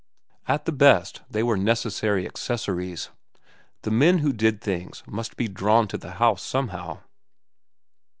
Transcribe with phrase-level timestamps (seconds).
[0.47, 3.11] At the best, they were necessary accessories.
[3.83, 7.01] The men who did things must be drawn to the house somehow.